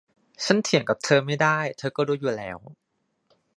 [0.45, 2.57] ฉันเถียงกับเธอไม่ได้ เธอก็รู้ดีอยู่แล้ว